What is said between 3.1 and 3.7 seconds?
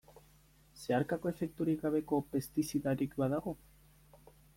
badago?